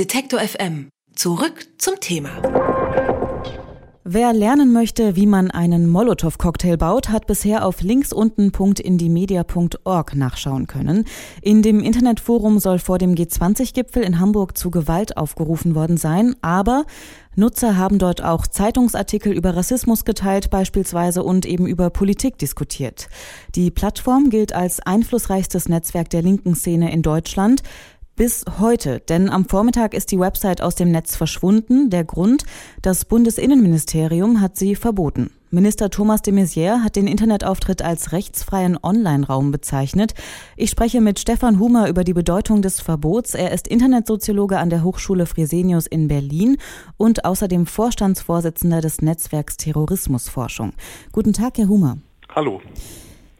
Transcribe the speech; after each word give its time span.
Detektor 0.00 0.40
FM. 0.40 0.88
Zurück 1.14 1.66
zum 1.76 2.00
Thema. 2.00 2.30
Wer 4.02 4.32
lernen 4.32 4.72
möchte, 4.72 5.14
wie 5.14 5.26
man 5.26 5.50
einen 5.50 5.90
Molotow-Cocktail 5.90 6.78
baut, 6.78 7.10
hat 7.10 7.26
bisher 7.26 7.66
auf 7.66 7.82
linksunten.indimedia.org 7.82 10.16
nachschauen 10.16 10.66
können. 10.66 11.04
In 11.42 11.60
dem 11.60 11.80
Internetforum 11.80 12.60
soll 12.60 12.78
vor 12.78 12.96
dem 12.96 13.14
G20-Gipfel 13.14 14.02
in 14.02 14.18
Hamburg 14.18 14.56
zu 14.56 14.70
Gewalt 14.70 15.18
aufgerufen 15.18 15.74
worden 15.74 15.98
sein, 15.98 16.34
aber 16.40 16.86
Nutzer 17.36 17.76
haben 17.76 17.98
dort 17.98 18.24
auch 18.24 18.46
Zeitungsartikel 18.46 19.34
über 19.34 19.54
Rassismus 19.54 20.06
geteilt 20.06 20.48
beispielsweise 20.48 21.22
und 21.22 21.44
eben 21.44 21.66
über 21.66 21.90
Politik 21.90 22.38
diskutiert. 22.38 23.10
Die 23.54 23.70
Plattform 23.70 24.30
gilt 24.30 24.54
als 24.54 24.80
einflussreichstes 24.80 25.68
Netzwerk 25.68 26.08
der 26.08 26.22
linken 26.22 26.54
Szene 26.54 26.90
in 26.90 27.02
Deutschland 27.02 27.62
bis 28.20 28.44
heute, 28.58 29.00
denn 29.00 29.30
am 29.30 29.46
Vormittag 29.46 29.94
ist 29.94 30.12
die 30.12 30.20
Website 30.20 30.60
aus 30.60 30.74
dem 30.74 30.90
Netz 30.90 31.16
verschwunden. 31.16 31.88
Der 31.88 32.04
Grund, 32.04 32.44
das 32.82 33.06
Bundesinnenministerium 33.06 34.42
hat 34.42 34.58
sie 34.58 34.76
verboten. 34.76 35.30
Minister 35.50 35.88
Thomas 35.88 36.20
de 36.20 36.34
Maizière 36.34 36.84
hat 36.84 36.96
den 36.96 37.06
Internetauftritt 37.06 37.80
als 37.80 38.12
rechtsfreien 38.12 38.76
Online-Raum 38.82 39.52
bezeichnet. 39.52 40.12
Ich 40.58 40.68
spreche 40.68 41.00
mit 41.00 41.18
Stefan 41.18 41.58
Humer 41.58 41.88
über 41.88 42.04
die 42.04 42.12
Bedeutung 42.12 42.60
des 42.60 42.82
Verbots. 42.82 43.32
Er 43.32 43.52
ist 43.52 43.66
Internetsoziologe 43.66 44.58
an 44.58 44.68
der 44.68 44.84
Hochschule 44.84 45.24
Fresenius 45.24 45.86
in 45.86 46.06
Berlin 46.06 46.58
und 46.98 47.24
außerdem 47.24 47.64
Vorstandsvorsitzender 47.64 48.82
des 48.82 49.00
Netzwerks 49.00 49.56
Terrorismusforschung. 49.56 50.74
Guten 51.12 51.32
Tag, 51.32 51.56
Herr 51.56 51.68
Humer. 51.68 51.96
Hallo. 52.28 52.60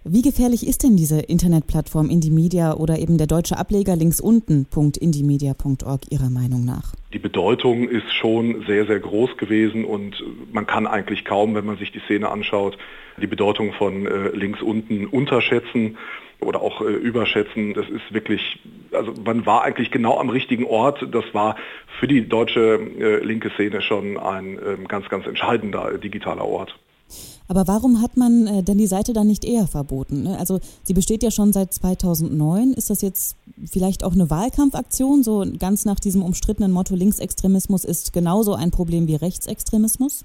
Wie 0.04 0.22
gefährlich 0.22 0.66
ist 0.66 0.82
denn 0.82 0.96
diese 0.96 1.20
Internetplattform 1.20 2.08
Indimedia 2.08 2.72
oder 2.72 2.98
eben 2.98 3.18
der 3.18 3.26
deutsche 3.26 3.58
Ableger 3.58 3.96
links 3.96 4.18
unten.indimedia.org 4.18 6.00
Ihrer 6.10 6.30
Meinung 6.30 6.64
nach? 6.64 6.94
Die 7.12 7.18
Bedeutung 7.18 7.86
ist 7.86 8.10
schon 8.14 8.64
sehr, 8.66 8.86
sehr 8.86 8.98
groß 8.98 9.36
gewesen 9.36 9.84
und 9.84 10.24
man 10.52 10.66
kann 10.66 10.86
eigentlich 10.86 11.26
kaum, 11.26 11.54
wenn 11.54 11.66
man 11.66 11.76
sich 11.76 11.92
die 11.92 12.00
Szene 12.00 12.30
anschaut, 12.30 12.78
die 13.20 13.26
Bedeutung 13.26 13.74
von 13.74 14.06
äh, 14.06 14.28
links 14.30 14.62
unten 14.62 15.06
unterschätzen 15.06 15.98
oder 16.40 16.62
auch 16.62 16.80
äh, 16.80 16.84
überschätzen. 16.84 17.74
Das 17.74 17.86
ist 17.90 18.14
wirklich, 18.14 18.58
also 18.92 19.12
man 19.22 19.44
war 19.44 19.64
eigentlich 19.64 19.90
genau 19.90 20.18
am 20.18 20.30
richtigen 20.30 20.64
Ort. 20.64 21.06
Das 21.12 21.24
war 21.34 21.56
für 21.98 22.08
die 22.08 22.26
deutsche 22.26 22.80
äh, 22.98 23.22
linke 23.22 23.50
Szene 23.50 23.82
schon 23.82 24.16
ein 24.16 24.58
äh, 24.58 24.76
ganz, 24.88 25.10
ganz 25.10 25.26
entscheidender 25.26 25.98
digitaler 25.98 26.46
Ort. 26.46 26.74
Aber 27.50 27.66
warum 27.66 28.00
hat 28.00 28.16
man 28.16 28.46
äh, 28.46 28.62
denn 28.62 28.78
die 28.78 28.86
Seite 28.86 29.12
dann 29.12 29.26
nicht 29.26 29.44
eher 29.44 29.66
verboten? 29.66 30.22
Ne? 30.22 30.38
Also 30.38 30.60
sie 30.84 30.94
besteht 30.94 31.24
ja 31.24 31.32
schon 31.32 31.52
seit 31.52 31.74
2009. 31.74 32.74
Ist 32.74 32.90
das 32.90 33.02
jetzt 33.02 33.34
vielleicht 33.66 34.04
auch 34.04 34.12
eine 34.12 34.30
Wahlkampfaktion, 34.30 35.24
so 35.24 35.44
ganz 35.58 35.84
nach 35.84 35.98
diesem 35.98 36.22
umstrittenen 36.22 36.70
Motto 36.70 36.94
Linksextremismus 36.94 37.84
ist 37.84 38.12
genauso 38.12 38.54
ein 38.54 38.70
Problem 38.70 39.08
wie 39.08 39.16
Rechtsextremismus? 39.16 40.24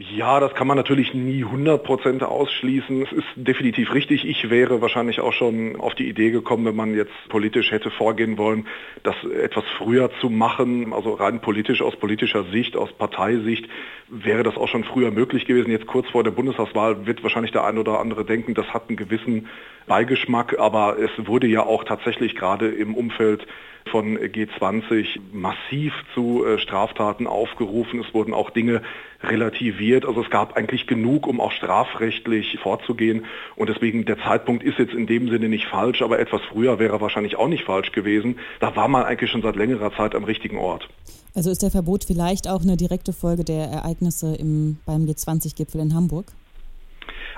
Ja, 0.00 0.38
das 0.38 0.54
kann 0.54 0.68
man 0.68 0.76
natürlich 0.76 1.12
nie 1.12 1.44
100% 1.44 2.22
ausschließen. 2.22 3.02
Es 3.02 3.10
ist 3.10 3.26
definitiv 3.34 3.92
richtig. 3.92 4.24
Ich 4.24 4.48
wäre 4.48 4.80
wahrscheinlich 4.80 5.18
auch 5.18 5.32
schon 5.32 5.74
auf 5.74 5.96
die 5.96 6.08
Idee 6.08 6.30
gekommen, 6.30 6.64
wenn 6.66 6.76
man 6.76 6.94
jetzt 6.94 7.10
politisch 7.28 7.72
hätte 7.72 7.90
vorgehen 7.90 8.38
wollen, 8.38 8.68
das 9.02 9.16
etwas 9.24 9.64
früher 9.76 10.12
zu 10.20 10.30
machen, 10.30 10.92
also 10.92 11.14
rein 11.14 11.40
politisch 11.40 11.82
aus 11.82 11.96
politischer 11.96 12.44
Sicht, 12.44 12.76
aus 12.76 12.92
Parteisicht, 12.92 13.68
wäre 14.06 14.44
das 14.44 14.56
auch 14.56 14.68
schon 14.68 14.84
früher 14.84 15.10
möglich 15.10 15.46
gewesen. 15.46 15.72
Jetzt 15.72 15.88
kurz 15.88 16.08
vor 16.10 16.22
der 16.22 16.30
Bundestagswahl 16.30 17.04
wird 17.04 17.24
wahrscheinlich 17.24 17.50
der 17.50 17.64
ein 17.64 17.76
oder 17.76 17.98
andere 17.98 18.24
denken, 18.24 18.54
das 18.54 18.72
hat 18.72 18.84
einen 18.88 18.96
gewissen 18.96 19.48
Beigeschmack, 19.88 20.58
aber 20.58 20.96
es 20.98 21.10
wurde 21.26 21.46
ja 21.46 21.64
auch 21.64 21.84
tatsächlich 21.84 22.36
gerade 22.36 22.68
im 22.68 22.94
Umfeld 22.94 23.46
von 23.90 24.18
G20 24.18 25.18
massiv 25.32 25.92
zu 26.14 26.44
äh, 26.44 26.58
Straftaten 26.58 27.26
aufgerufen. 27.26 28.00
Es 28.06 28.14
wurden 28.14 28.34
auch 28.34 28.50
Dinge 28.50 28.82
relativiert. 29.22 30.04
Also 30.04 30.22
es 30.22 30.30
gab 30.30 30.56
eigentlich 30.56 30.86
genug, 30.86 31.26
um 31.26 31.40
auch 31.40 31.52
strafrechtlich 31.52 32.58
vorzugehen. 32.62 33.24
Und 33.56 33.68
deswegen 33.68 34.04
der 34.04 34.18
Zeitpunkt 34.18 34.62
ist 34.62 34.78
jetzt 34.78 34.94
in 34.94 35.06
dem 35.06 35.28
Sinne 35.28 35.48
nicht 35.48 35.66
falsch, 35.66 36.02
aber 36.02 36.18
etwas 36.18 36.42
früher 36.42 36.78
wäre 36.78 37.00
wahrscheinlich 37.00 37.36
auch 37.36 37.48
nicht 37.48 37.64
falsch 37.64 37.92
gewesen. 37.92 38.38
Da 38.60 38.76
war 38.76 38.88
man 38.88 39.04
eigentlich 39.04 39.30
schon 39.30 39.42
seit 39.42 39.56
längerer 39.56 39.92
Zeit 39.96 40.14
am 40.14 40.24
richtigen 40.24 40.58
Ort. 40.58 40.88
Also 41.34 41.50
ist 41.50 41.62
der 41.62 41.70
Verbot 41.70 42.04
vielleicht 42.04 42.48
auch 42.48 42.62
eine 42.62 42.76
direkte 42.76 43.12
Folge 43.12 43.44
der 43.44 43.66
Ereignisse 43.66 44.34
im, 44.34 44.78
beim 44.86 45.04
G20-Gipfel 45.04 45.80
in 45.80 45.94
Hamburg? 45.94 46.26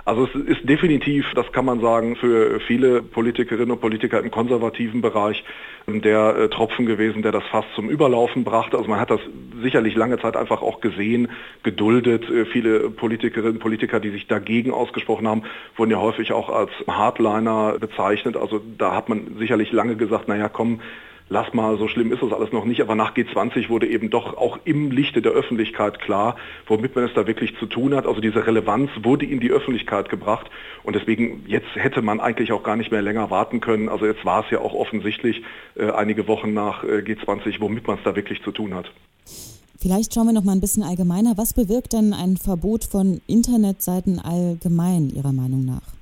Also 0.04 0.26
es 0.26 0.34
ist 0.34 0.68
definitiv, 0.68 1.26
das 1.34 1.50
kann 1.52 1.64
man 1.64 1.80
sagen, 1.80 2.16
für 2.16 2.60
viele 2.60 3.02
Politikerinnen 3.02 3.70
und 3.70 3.80
Politiker 3.80 4.20
im 4.20 4.30
konservativen 4.30 5.00
Bereich 5.00 5.44
der 5.86 6.36
äh, 6.36 6.48
Tropfen 6.48 6.86
gewesen, 6.86 7.22
der 7.22 7.32
das 7.32 7.44
fast 7.50 7.68
zum 7.74 7.90
Überlaufen 7.90 8.44
brachte. 8.44 8.76
Also 8.76 8.88
man 8.88 9.00
hat 9.00 9.10
das 9.10 9.20
sicherlich 9.62 9.96
lange 9.96 10.18
Zeit 10.18 10.36
einfach 10.36 10.62
auch 10.62 10.80
gesehen, 10.80 11.28
geduldet. 11.62 12.28
Äh, 12.30 12.46
viele 12.46 12.90
Politikerinnen 12.90 13.54
und 13.54 13.60
Politiker, 13.60 14.00
die 14.00 14.10
sich 14.10 14.26
dagegen 14.26 14.72
ausgesprochen 14.72 15.26
haben, 15.28 15.42
wurden 15.76 15.90
ja 15.90 16.00
häufig 16.00 16.32
auch 16.32 16.48
als 16.48 16.70
Hardliner 16.86 17.76
bezeichnet. 17.78 18.36
Also 18.36 18.60
da 18.78 18.94
hat 18.94 19.08
man 19.08 19.36
sicherlich 19.38 19.72
lange 19.72 19.96
gesagt, 19.96 20.28
naja, 20.28 20.48
komm, 20.48 20.80
lass 21.30 21.54
mal, 21.54 21.78
so 21.78 21.88
schlimm 21.88 22.12
ist 22.12 22.22
das 22.22 22.32
alles 22.32 22.52
noch 22.52 22.66
nicht, 22.66 22.82
aber 22.82 22.94
nach 22.94 23.14
G20 23.14 23.70
wurde 23.70 23.86
eben 23.86 24.10
doch 24.10 24.36
auch 24.36 24.58
im 24.64 24.90
Lichte 24.90 25.22
der 25.22 25.32
Öffentlichkeit 25.32 26.00
klar, 26.00 26.36
womit 26.66 26.94
man 26.94 27.04
es 27.04 27.14
da 27.14 27.26
wirklich 27.26 27.56
zu 27.58 27.66
tun 27.66 27.94
hat. 27.94 28.06
Also 28.06 28.20
diese 28.20 28.46
Relevanz 28.46 28.90
wurde 29.02 29.24
in 29.24 29.40
die 29.40 29.50
Öffentlichkeit 29.50 30.10
gebracht 30.10 30.50
und 30.82 30.94
deswegen 30.96 31.44
jetzt 31.46 31.68
hätte 31.74 32.02
man 32.02 32.20
eigentlich 32.20 32.52
auch 32.52 32.62
gar 32.62 32.76
nicht 32.76 32.90
mehr 32.90 33.00
länger 33.00 33.30
warten 33.30 33.60
können. 33.60 33.88
Also 33.88 34.04
jetzt 34.04 34.24
war 34.24 34.44
es 34.44 34.50
ja 34.50 34.58
auch 34.58 34.74
offensichtlich 34.74 35.42
äh, 35.76 35.90
einige 35.90 36.26
Wochen 36.28 36.52
nach 36.52 36.84
äh, 36.84 36.98
G20, 36.98 37.60
womit 37.60 37.86
man 37.86 37.96
es 37.96 38.04
da 38.04 38.14
wirklich 38.16 38.42
zu 38.42 38.50
tun 38.50 38.74
hat. 38.74 38.90
Vielleicht 39.78 40.12
schauen 40.12 40.26
wir 40.26 40.34
noch 40.34 40.44
mal 40.44 40.52
ein 40.52 40.60
bisschen 40.60 40.82
allgemeiner. 40.82 41.38
Was 41.38 41.54
bewirkt 41.54 41.94
denn 41.94 42.12
ein 42.12 42.36
Verbot 42.36 42.84
von 42.84 43.22
Internetseiten 43.26 44.18
allgemein 44.18 45.08
Ihrer 45.08 45.32
Meinung 45.32 45.64
nach? 45.64 45.99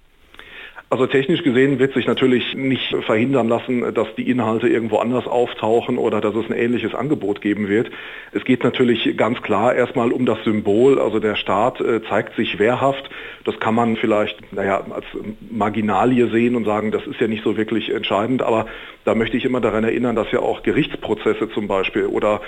Also 0.90 1.06
technisch 1.06 1.42
gesehen 1.42 1.78
wird 1.78 1.92
sich 1.92 2.06
natürlich 2.06 2.54
nicht 2.54 2.96
verhindern 3.04 3.46
lassen, 3.46 3.92
dass 3.92 4.08
die 4.16 4.30
Inhalte 4.30 4.68
irgendwo 4.68 4.96
anders 4.96 5.26
auftauchen 5.26 5.98
oder 5.98 6.22
dass 6.22 6.34
es 6.34 6.46
ein 6.46 6.56
ähnliches 6.56 6.94
Angebot 6.94 7.42
geben 7.42 7.68
wird. 7.68 7.90
Es 8.32 8.42
geht 8.44 8.64
natürlich 8.64 9.14
ganz 9.18 9.42
klar 9.42 9.74
erstmal 9.74 10.12
um 10.12 10.24
das 10.24 10.42
Symbol. 10.44 10.98
Also 10.98 11.20
der 11.20 11.36
Staat 11.36 11.82
äh, 11.82 12.00
zeigt 12.08 12.36
sich 12.36 12.58
wehrhaft. 12.58 13.10
Das 13.44 13.60
kann 13.60 13.74
man 13.74 13.96
vielleicht 13.96 14.50
naja, 14.50 14.82
als 14.90 15.04
Marginalie 15.50 16.28
sehen 16.28 16.56
und 16.56 16.64
sagen, 16.64 16.90
das 16.90 17.06
ist 17.06 17.20
ja 17.20 17.26
nicht 17.26 17.44
so 17.44 17.58
wirklich 17.58 17.90
entscheidend. 17.90 18.40
Aber 18.40 18.64
da 19.04 19.14
möchte 19.14 19.36
ich 19.36 19.44
immer 19.44 19.60
daran 19.60 19.84
erinnern, 19.84 20.16
dass 20.16 20.32
ja 20.32 20.40
auch 20.40 20.62
Gerichtsprozesse 20.62 21.50
zum 21.50 21.68
Beispiel 21.68 22.06
oder 22.06 22.40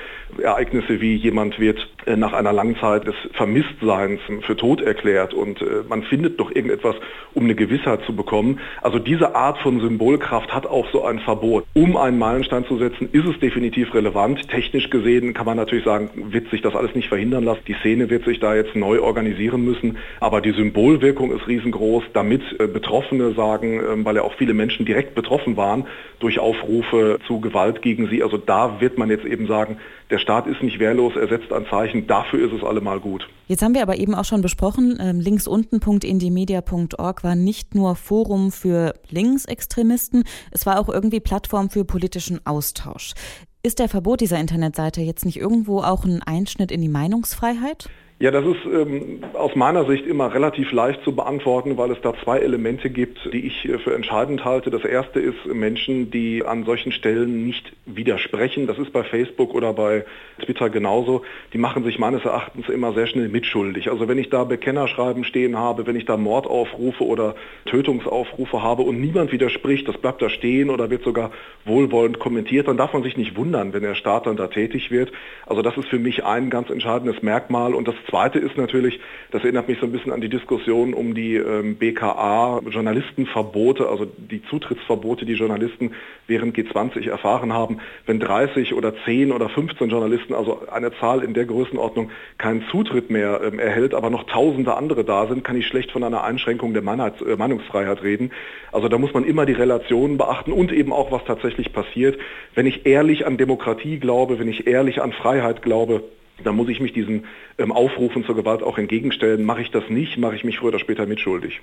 Ereignisse 0.42 1.02
wie 1.02 1.14
jemand 1.14 1.60
wird 1.60 1.86
äh, 2.06 2.16
nach 2.16 2.32
einer 2.32 2.54
langen 2.54 2.76
Zeit 2.76 3.06
des 3.06 3.14
Vermisstseins 3.32 4.20
für 4.46 4.56
tot 4.56 4.80
erklärt 4.80 5.34
und 5.34 5.60
äh, 5.60 5.82
man 5.86 6.02
findet 6.04 6.40
doch 6.40 6.50
irgendetwas, 6.50 6.96
um 7.34 7.44
eine 7.44 7.54
Gewissheit 7.54 8.00
zu 8.06 8.14
bekommen 8.16 8.29
bekommen. 8.30 8.60
Also 8.80 8.98
diese 8.98 9.34
Art 9.34 9.58
von 9.58 9.80
Symbolkraft 9.80 10.54
hat 10.54 10.66
auch 10.66 10.86
so 10.92 11.04
ein 11.04 11.18
Verbot. 11.18 11.64
Um 11.74 11.96
einen 11.96 12.18
Meilenstein 12.18 12.64
zu 12.66 12.78
setzen, 12.78 13.08
ist 13.10 13.26
es 13.26 13.40
definitiv 13.40 13.92
relevant. 13.92 14.48
Technisch 14.48 14.88
gesehen 14.88 15.34
kann 15.34 15.46
man 15.46 15.56
natürlich 15.56 15.84
sagen, 15.84 16.10
wird 16.14 16.48
sich 16.50 16.62
das 16.62 16.76
alles 16.76 16.94
nicht 16.94 17.08
verhindern 17.08 17.44
lassen. 17.44 17.62
Die 17.66 17.74
Szene 17.74 18.08
wird 18.08 18.24
sich 18.24 18.38
da 18.38 18.54
jetzt 18.54 18.76
neu 18.76 19.00
organisieren 19.00 19.64
müssen. 19.64 19.98
Aber 20.20 20.40
die 20.40 20.52
Symbolwirkung 20.52 21.32
ist 21.32 21.48
riesengroß, 21.48 22.04
damit 22.12 22.42
äh, 22.60 22.68
Betroffene 22.68 23.32
sagen, 23.32 23.80
ähm, 23.80 24.04
weil 24.04 24.16
ja 24.16 24.22
auch 24.22 24.34
viele 24.34 24.54
Menschen 24.54 24.86
direkt 24.86 25.14
betroffen 25.14 25.56
waren 25.56 25.86
durch 26.20 26.38
Aufrufe 26.38 27.18
zu 27.26 27.40
Gewalt 27.40 27.82
gegen 27.82 28.08
sie. 28.08 28.22
Also 28.22 28.36
da 28.36 28.80
wird 28.80 28.98
man 28.98 29.10
jetzt 29.10 29.24
eben 29.24 29.46
sagen, 29.46 29.78
der 30.10 30.18
Staat 30.18 30.46
ist 30.46 30.62
nicht 30.62 30.78
wehrlos, 30.78 31.14
er 31.16 31.28
setzt 31.28 31.52
ein 31.52 31.66
Zeichen, 31.70 32.06
dafür 32.06 32.44
ist 32.44 32.52
es 32.52 32.64
allemal 32.64 32.98
gut. 32.98 33.28
Jetzt 33.46 33.62
haben 33.62 33.74
wir 33.74 33.82
aber 33.82 33.96
eben 33.96 34.14
auch 34.14 34.24
schon 34.24 34.42
besprochen, 34.42 34.98
ähm, 35.00 35.20
links 35.20 35.46
unten.indimedia.org 35.46 37.24
war 37.24 37.34
nicht 37.36 37.74
nur 37.74 37.94
Forum 38.20 38.52
für 38.52 38.92
Linksextremisten, 39.08 40.24
es 40.50 40.66
war 40.66 40.78
auch 40.78 40.90
irgendwie 40.90 41.20
Plattform 41.20 41.70
für 41.70 41.86
politischen 41.86 42.44
Austausch. 42.44 43.14
Ist 43.62 43.78
der 43.78 43.88
Verbot 43.88 44.20
dieser 44.20 44.38
Internetseite 44.38 45.00
jetzt 45.00 45.24
nicht 45.24 45.38
irgendwo 45.38 45.80
auch 45.80 46.04
ein 46.04 46.22
Einschnitt 46.22 46.70
in 46.70 46.82
die 46.82 46.90
Meinungsfreiheit? 46.90 47.88
Ja, 48.22 48.30
das 48.30 48.44
ist 48.44 48.66
ähm, 48.66 49.20
aus 49.32 49.56
meiner 49.56 49.86
Sicht 49.86 50.04
immer 50.04 50.34
relativ 50.34 50.72
leicht 50.72 51.02
zu 51.04 51.16
beantworten, 51.16 51.78
weil 51.78 51.90
es 51.90 52.02
da 52.02 52.12
zwei 52.22 52.40
Elemente 52.40 52.90
gibt, 52.90 53.18
die 53.32 53.46
ich 53.46 53.64
äh, 53.64 53.78
für 53.78 53.94
entscheidend 53.94 54.44
halte. 54.44 54.68
Das 54.68 54.84
erste 54.84 55.20
ist 55.20 55.46
Menschen, 55.46 56.10
die 56.10 56.44
an 56.44 56.64
solchen 56.64 56.92
Stellen 56.92 57.46
nicht 57.46 57.72
widersprechen. 57.86 58.66
Das 58.66 58.78
ist 58.78 58.92
bei 58.92 59.04
Facebook 59.04 59.54
oder 59.54 59.72
bei 59.72 60.04
Twitter 60.44 60.68
genauso. 60.68 61.22
Die 61.54 61.58
machen 61.58 61.82
sich 61.82 61.98
meines 61.98 62.22
Erachtens 62.22 62.68
immer 62.68 62.92
sehr 62.92 63.06
schnell 63.06 63.30
mitschuldig. 63.30 63.90
Also 63.90 64.06
wenn 64.06 64.18
ich 64.18 64.28
da 64.28 64.44
Bekennerschreiben 64.44 65.24
stehen 65.24 65.56
habe, 65.56 65.86
wenn 65.86 65.96
ich 65.96 66.04
da 66.04 66.18
Mordaufrufe 66.18 67.06
oder 67.06 67.36
Tötungsaufrufe 67.64 68.62
habe 68.62 68.82
und 68.82 69.00
niemand 69.00 69.32
widerspricht, 69.32 69.88
das 69.88 69.96
bleibt 69.96 70.20
da 70.20 70.28
stehen 70.28 70.68
oder 70.68 70.90
wird 70.90 71.04
sogar 71.04 71.30
wohlwollend 71.64 72.18
kommentiert, 72.18 72.68
dann 72.68 72.76
darf 72.76 72.92
man 72.92 73.02
sich 73.02 73.16
nicht 73.16 73.36
wundern, 73.36 73.72
wenn 73.72 73.82
der 73.82 73.94
Staat 73.94 74.26
dann 74.26 74.36
da 74.36 74.48
tätig 74.48 74.90
wird. 74.90 75.10
Also 75.46 75.62
das 75.62 75.78
ist 75.78 75.88
für 75.88 75.98
mich 75.98 76.22
ein 76.22 76.50
ganz 76.50 76.68
entscheidendes 76.68 77.22
Merkmal 77.22 77.74
und 77.74 77.88
das 77.88 77.94
Zweite 78.10 78.38
ist 78.38 78.58
natürlich, 78.58 79.00
das 79.30 79.42
erinnert 79.42 79.68
mich 79.68 79.78
so 79.78 79.86
ein 79.86 79.92
bisschen 79.92 80.12
an 80.12 80.20
die 80.20 80.28
Diskussion 80.28 80.92
um 80.92 81.14
die 81.14 81.36
ähm, 81.36 81.76
BKA-Journalistenverbote, 81.76 83.88
also 83.88 84.04
die 84.04 84.42
Zutrittsverbote, 84.42 85.24
die 85.24 85.32
Journalisten 85.34 85.92
während 86.26 86.56
G20 86.56 87.08
erfahren 87.08 87.52
haben. 87.52 87.78
Wenn 88.06 88.18
30 88.20 88.74
oder 88.74 88.92
10 89.04 89.32
oder 89.32 89.48
15 89.48 89.88
Journalisten, 89.88 90.34
also 90.34 90.62
eine 90.70 90.92
Zahl 90.98 91.22
in 91.22 91.32
der 91.34 91.46
Größenordnung, 91.46 92.10
keinen 92.38 92.64
Zutritt 92.70 93.10
mehr 93.10 93.40
ähm, 93.44 93.58
erhält, 93.58 93.94
aber 93.94 94.10
noch 94.10 94.24
tausende 94.24 94.74
andere 94.74 95.04
da 95.04 95.26
sind, 95.26 95.42
kann 95.44 95.56
ich 95.56 95.66
schlecht 95.66 95.90
von 95.92 96.04
einer 96.04 96.24
Einschränkung 96.24 96.74
der 96.74 96.82
Meinheits, 96.82 97.22
äh, 97.22 97.36
Meinungsfreiheit 97.36 98.02
reden. 98.02 98.32
Also 98.72 98.88
da 98.88 98.98
muss 98.98 99.14
man 99.14 99.24
immer 99.24 99.46
die 99.46 99.52
Relationen 99.52 100.18
beachten 100.18 100.52
und 100.52 100.72
eben 100.72 100.92
auch, 100.92 101.12
was 101.12 101.24
tatsächlich 101.24 101.72
passiert. 101.72 102.18
Wenn 102.54 102.66
ich 102.66 102.86
ehrlich 102.86 103.26
an 103.26 103.36
Demokratie 103.36 103.98
glaube, 103.98 104.38
wenn 104.38 104.48
ich 104.48 104.66
ehrlich 104.66 105.00
an 105.00 105.12
Freiheit 105.12 105.62
glaube, 105.62 106.02
dann 106.44 106.56
muss 106.56 106.68
ich 106.68 106.80
mich 106.80 106.92
diesen 106.92 107.24
ähm, 107.58 107.72
Aufrufen 107.72 108.24
zur 108.24 108.34
Gewalt 108.34 108.62
auch 108.62 108.78
entgegenstellen. 108.78 109.44
Mache 109.44 109.62
ich 109.62 109.70
das 109.70 109.84
nicht, 109.88 110.18
mache 110.18 110.36
ich 110.36 110.44
mich 110.44 110.58
früher 110.58 110.68
oder 110.68 110.78
später 110.78 111.06
mitschuldig. 111.06 111.60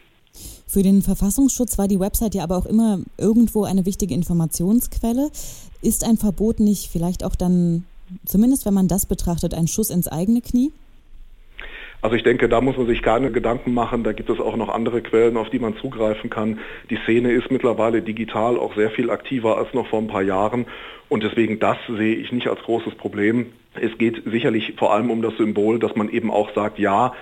Für 0.67 0.83
den 0.83 1.01
Verfassungsschutz 1.01 1.77
war 1.77 1.87
die 1.87 1.99
Website 1.99 2.35
ja 2.35 2.43
aber 2.43 2.57
auch 2.57 2.65
immer 2.65 2.99
irgendwo 3.17 3.63
eine 3.63 3.85
wichtige 3.85 4.13
Informationsquelle. 4.13 5.31
Ist 5.81 6.03
ein 6.03 6.17
Verbot 6.17 6.59
nicht 6.59 6.89
vielleicht 6.91 7.23
auch 7.23 7.35
dann, 7.35 7.85
zumindest 8.25 8.65
wenn 8.65 8.73
man 8.73 8.87
das 8.87 9.05
betrachtet, 9.05 9.53
ein 9.53 9.67
Schuss 9.67 9.89
ins 9.89 10.07
eigene 10.07 10.41
Knie? 10.41 10.71
Also 12.01 12.15
ich 12.15 12.23
denke, 12.23 12.47
da 12.47 12.61
muss 12.61 12.77
man 12.77 12.85
sich 12.85 13.01
keine 13.01 13.31
Gedanken 13.31 13.73
machen. 13.73 14.03
Da 14.03 14.13
gibt 14.13 14.29
es 14.29 14.39
auch 14.39 14.55
noch 14.55 14.69
andere 14.69 15.01
Quellen, 15.01 15.35
auf 15.35 15.49
die 15.49 15.59
man 15.59 15.75
zugreifen 15.77 16.29
kann. 16.29 16.59
Die 16.89 16.97
Szene 17.03 17.31
ist 17.31 17.49
mittlerweile 17.49 18.01
digital 18.01 18.57
auch 18.57 18.75
sehr 18.75 18.91
viel 18.91 19.09
aktiver 19.09 19.57
als 19.57 19.73
noch 19.73 19.87
vor 19.87 19.99
ein 19.99 20.07
paar 20.07 20.21
Jahren. 20.21 20.67
Und 21.09 21.23
deswegen 21.23 21.59
das 21.59 21.77
sehe 21.87 22.15
ich 22.15 22.31
nicht 22.31 22.47
als 22.47 22.61
großes 22.61 22.95
Problem. 22.95 23.47
Es 23.79 23.97
geht 23.97 24.23
sicherlich 24.25 24.73
vor 24.77 24.93
allem 24.93 25.09
um 25.09 25.21
das 25.21 25.35
Symbol, 25.37 25.79
dass 25.79 25.95
man 25.95 26.09
eben 26.09 26.29
auch 26.29 26.53
sagt, 26.53 26.77
ja, 26.79 27.13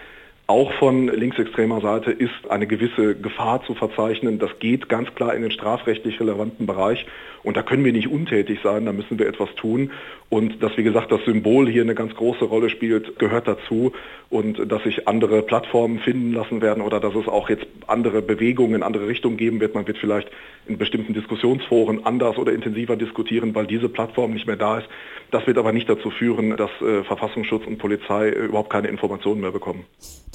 auch 0.47 0.71
von 0.73 1.07
linksextremer 1.07 1.81
Seite 1.81 2.11
ist 2.11 2.49
eine 2.49 2.67
gewisse 2.67 3.15
Gefahr 3.15 3.63
zu 3.65 3.73
verzeichnen. 3.73 4.37
Das 4.37 4.51
geht 4.59 4.89
ganz 4.89 5.13
klar 5.15 5.33
in 5.33 5.41
den 5.41 5.49
strafrechtlich 5.49 6.19
relevanten 6.19 6.67
Bereich. 6.67 7.07
Und 7.41 7.57
da 7.57 7.63
können 7.63 7.85
wir 7.85 7.93
nicht 7.93 8.07
untätig 8.07 8.59
sein, 8.63 8.85
da 8.85 8.91
müssen 8.91 9.19
wir 9.19 9.27
etwas 9.27 9.53
tun. 9.55 9.91
Und 10.29 10.61
dass, 10.63 10.75
wie 10.77 10.83
gesagt, 10.83 11.11
das 11.11 11.23
Symbol 11.25 11.69
hier 11.69 11.83
eine 11.83 11.93
ganz 11.93 12.15
große 12.15 12.45
Rolle 12.45 12.69
spielt, 12.69 13.17
gehört 13.19 13.47
dazu. 13.47 13.91
Und 14.29 14.71
dass 14.71 14.83
sich 14.83 15.07
andere 15.07 15.41
Plattformen 15.41 15.99
finden 15.99 16.33
lassen 16.33 16.61
werden 16.61 16.83
oder 16.83 16.99
dass 16.99 17.15
es 17.15 17.27
auch 17.27 17.49
jetzt 17.49 17.65
andere 17.87 18.21
Bewegungen 18.21 18.75
in 18.75 18.83
andere 18.83 19.07
Richtungen 19.07 19.37
geben 19.37 19.59
wird. 19.59 19.75
Man 19.75 19.87
wird 19.87 19.97
vielleicht 19.97 20.29
in 20.67 20.77
bestimmten 20.77 21.13
Diskussionsforen 21.13 22.05
anders 22.05 22.37
oder 22.37 22.51
intensiver 22.51 22.95
diskutieren, 22.95 23.53
weil 23.53 23.67
diese 23.67 23.89
Plattform 23.89 24.33
nicht 24.33 24.47
mehr 24.47 24.57
da 24.57 24.79
ist. 24.79 24.87
Das 25.31 25.45
wird 25.47 25.57
aber 25.57 25.71
nicht 25.71 25.89
dazu 25.89 26.09
führen, 26.11 26.55
dass 26.57 26.71
äh, 26.81 27.03
Verfassungsschutz 27.03 27.65
und 27.67 27.77
Polizei 27.77 28.29
äh, 28.29 28.45
überhaupt 28.45 28.69
keine 28.69 28.87
Informationen 28.87 29.41
mehr 29.41 29.51
bekommen. 29.51 29.85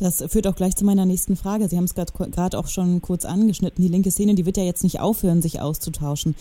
Das 0.00 0.24
führt 0.28 0.46
auch 0.46 0.56
gleich 0.56 0.76
zu 0.76 0.86
meiner 0.86 1.04
nächsten 1.04 1.36
Frage. 1.36 1.68
Sie 1.68 1.76
haben 1.76 1.84
es 1.84 1.94
gerade 1.94 2.58
auch 2.58 2.68
schon 2.68 3.02
kurz 3.02 3.26
angeschnitten. 3.26 3.82
Die 3.82 3.90
linke 3.90 4.10
Szene, 4.10 4.34
die 4.34 4.46
wird 4.46 4.56
ja 4.56 4.64
jetzt 4.64 4.82
nicht 4.82 4.98
aufhören, 4.98 5.42
sich 5.42 5.60
auszutauschen. 5.60 6.34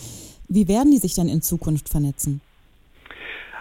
Wie 0.47 0.69
werden 0.69 0.93
die 0.93 0.97
sich 0.97 1.13
dann 1.13 1.27
in 1.27 1.41
Zukunft 1.41 1.89
vernetzen? 1.89 2.39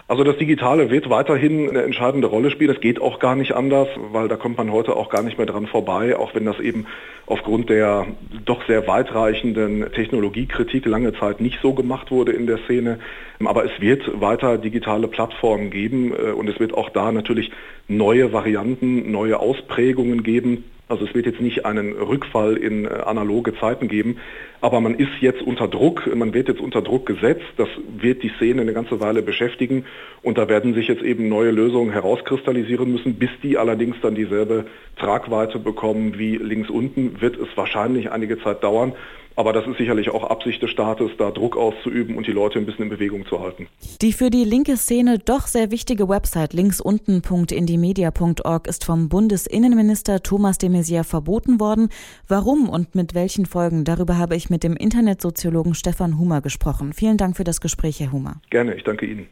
Also 0.09 0.23
das 0.23 0.37
Digitale 0.37 0.89
wird 0.89 1.07
weiterhin 1.11 1.69
eine 1.69 1.83
entscheidende 1.83 2.25
Rolle 2.25 2.49
spielen. 2.49 2.73
Es 2.73 2.81
geht 2.81 2.99
auch 2.99 3.19
gar 3.19 3.35
nicht 3.35 3.51
anders, 3.51 3.87
weil 4.11 4.27
da 4.27 4.37
kommt 4.37 4.57
man 4.57 4.71
heute 4.71 4.95
auch 4.95 5.09
gar 5.09 5.21
nicht 5.21 5.37
mehr 5.37 5.45
dran 5.45 5.67
vorbei, 5.67 6.17
auch 6.17 6.33
wenn 6.33 6.45
das 6.45 6.59
eben 6.59 6.87
aufgrund 7.27 7.69
der 7.69 8.07
doch 8.43 8.65
sehr 8.65 8.87
weitreichenden 8.87 9.91
Technologiekritik 9.93 10.87
lange 10.87 11.13
Zeit 11.13 11.41
nicht 11.41 11.59
so 11.61 11.75
gemacht 11.75 12.09
wurde 12.09 12.31
in 12.31 12.47
der 12.47 12.57
Szene. 12.65 12.97
Aber 13.45 13.65
es 13.65 13.81
wird 13.81 14.19
weiter 14.19 14.57
digitale 14.57 15.07
Plattformen 15.07 15.69
geben 15.69 16.11
äh, 16.11 16.31
und 16.31 16.49
es 16.49 16.59
wird 16.59 16.73
auch 16.73 16.89
da 16.89 17.11
natürlich 17.11 17.51
neue 17.87 18.33
Varianten, 18.33 19.11
neue 19.11 19.39
Ausprägungen 19.39 20.23
geben. 20.23 20.63
Also 20.89 21.05
es 21.05 21.13
wird 21.13 21.27
jetzt 21.27 21.39
nicht 21.39 21.67
einen 21.67 21.93
Rückfall 21.93 22.57
in 22.57 22.85
äh, 22.85 22.89
analoge 23.05 23.53
Zeiten 23.59 23.87
geben, 23.87 24.17
aber 24.59 24.81
man 24.81 24.95
ist 24.95 25.21
jetzt 25.21 25.39
unter 25.39 25.67
Druck, 25.67 26.09
man 26.15 26.33
wird 26.33 26.47
jetzt 26.47 26.59
unter 26.59 26.81
Druck 26.81 27.05
gesetzt, 27.05 27.45
das 27.57 27.69
wird 27.99 28.23
die 28.23 28.31
Szene 28.37 28.63
eine 28.63 28.73
ganze 28.73 28.99
Weile 28.99 29.21
beschäftigen 29.21 29.85
und 30.23 30.39
da 30.39 30.49
werden 30.49 30.73
sich 30.73 30.87
jetzt 30.87 31.03
eben 31.03 31.29
neue 31.29 31.51
Lösungen 31.51 31.91
herauskristallisieren 31.91 32.91
müssen, 32.91 33.19
bis 33.19 33.29
die 33.43 33.59
allerdings 33.59 33.97
dann 34.01 34.15
dieselbe 34.15 34.65
Tragweite 34.97 35.59
bekommen 35.59 36.17
wie 36.17 36.37
links 36.37 36.71
unten, 36.71 37.21
wird 37.21 37.37
es 37.37 37.55
wahrscheinlich 37.55 38.11
einige 38.11 38.41
Zeit 38.41 38.63
dauern. 38.63 38.93
Aber 39.39 39.53
das 39.53 39.65
ist 39.65 39.77
sicherlich 39.77 40.09
auch 40.09 40.25
Absicht 40.25 40.61
des 40.61 40.69
Staates, 40.69 41.11
da 41.17 41.31
Druck 41.31 41.55
auszuüben 41.55 42.17
und 42.17 42.27
die 42.27 42.33
Leute 42.33 42.59
ein 42.59 42.65
bisschen 42.65 42.83
in 42.83 42.89
Bewegung 42.89 43.25
zu 43.25 43.39
halten. 43.39 43.69
Die 44.01 44.11
für 44.11 44.29
die 44.29 44.43
linke 44.43 44.75
Szene 44.75 45.17
doch 45.17 45.47
sehr 45.47 45.71
wichtige 45.71 46.09
Website 46.09 46.51
linksunten.indimedia.org 46.51 48.67
ist 48.67 48.83
vom 48.83 49.07
Bundesinnenminister 49.07 50.21
Thomas 50.21 50.57
de 50.57 50.69
Maizière 50.69 51.05
verboten 51.05 51.61
worden. 51.61 51.87
Warum 52.27 52.67
und 52.67 52.95
mit 52.95 53.15
welchen 53.15 53.45
Folgen? 53.45 53.85
Darüber 53.85 54.17
habe 54.17 54.35
ich 54.35 54.49
mit 54.49 54.61
dem 54.61 54.75
Internetsoziologen 54.75 55.73
Stefan 55.73 56.19
Humer 56.19 56.41
gesprochen. 56.41 56.91
Vielen 56.91 57.15
Dank 57.15 57.37
für 57.37 57.45
das 57.45 57.61
Gespräch, 57.61 58.01
Herr 58.01 58.11
Humer. 58.11 58.41
Gerne, 58.49 58.75
ich 58.75 58.83
danke 58.83 59.05
Ihnen. 59.05 59.29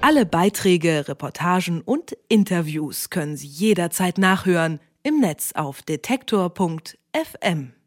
Alle 0.00 0.26
Beiträge, 0.26 1.04
Reportagen 1.06 1.82
und 1.82 2.16
Interviews 2.28 3.10
können 3.10 3.36
Sie 3.36 3.46
jederzeit 3.46 4.18
nachhören 4.18 4.80
im 5.04 5.20
Netz 5.20 5.52
auf 5.54 5.82
detektor.fm. 5.82 7.76